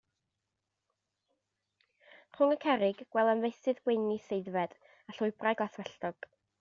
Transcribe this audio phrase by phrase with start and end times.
[2.37, 4.75] Rhwng y cerrig, gwelem feysydd gwenith aeddfed,
[5.11, 6.31] a llwybrau glaswelltog.